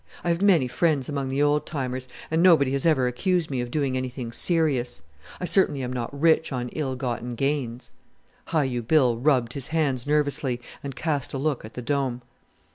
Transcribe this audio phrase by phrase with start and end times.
[0.23, 3.69] I have many friends among the old timers, and nobody has ever accused me of
[3.69, 5.03] doing anything serious.
[5.39, 7.91] I certainly am not rich on ill gotten gains."
[8.45, 12.23] Hi u Bill rubbed his hands nervously and cast a look at the Dome.